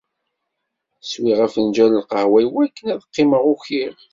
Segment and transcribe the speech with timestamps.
[1.11, 3.95] Swiɣ afenǧal n lqahwa iwakken ad qqimeɣ ukiɣ.